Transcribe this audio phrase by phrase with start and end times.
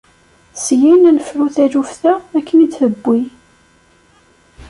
[0.63, 3.19] Syin ad nefru taluft-a akken i d-tewwi.